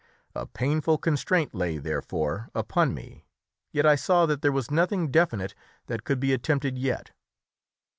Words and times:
A 0.33 0.47
painful 0.47 0.97
constraint 0.97 1.53
lay, 1.53 1.77
therefore, 1.77 2.49
upon 2.55 2.91
me, 2.91 3.23
yet 3.71 3.85
I 3.85 3.93
saw 3.93 4.25
that 4.25 4.41
there 4.41 4.51
was 4.51 4.71
nothing 4.71 5.11
definite 5.11 5.53
that 5.85 6.05
could 6.05 6.19
be 6.19 6.33
attempted 6.33 6.75
yet. 6.75 7.11